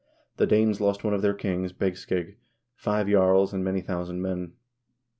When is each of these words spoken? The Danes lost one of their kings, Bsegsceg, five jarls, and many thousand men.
The 0.37 0.47
Danes 0.47 0.81
lost 0.81 1.03
one 1.03 1.13
of 1.13 1.21
their 1.21 1.35
kings, 1.35 1.73
Bsegsceg, 1.73 2.35
five 2.73 3.07
jarls, 3.07 3.53
and 3.53 3.63
many 3.63 3.81
thousand 3.81 4.19
men. 4.19 4.53